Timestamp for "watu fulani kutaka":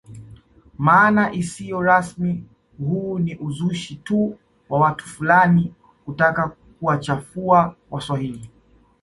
4.79-6.51